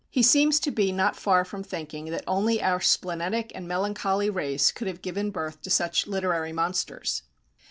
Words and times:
He 0.09 0.23
seems 0.23 0.59
to 0.61 0.71
be 0.71 0.91
not 0.91 1.15
far 1.15 1.45
from 1.45 1.61
thinking 1.61 2.05
that 2.05 2.23
only 2.25 2.59
our 2.59 2.79
splenetic 2.81 3.51
and 3.53 3.67
melancholy 3.67 4.31
race 4.31 4.71
could 4.71 4.87
have 4.87 5.03
given 5.03 5.29
birth 5.29 5.61
to 5.61 5.69
such 5.69 6.07
literary 6.07 6.51
monsters. 6.51 7.21